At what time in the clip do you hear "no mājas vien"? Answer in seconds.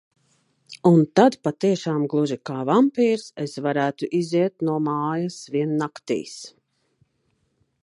4.71-5.79